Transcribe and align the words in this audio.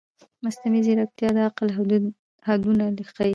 مصنوعي 0.43 0.81
ځیرکتیا 0.85 1.29
د 1.35 1.37
عقل 1.47 1.67
حدونه 2.47 2.85
ښيي. 3.13 3.29